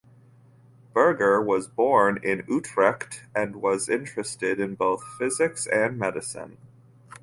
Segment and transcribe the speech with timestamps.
[0.95, 6.57] Burger was born in Utrecht and was interested in both physics and medicine.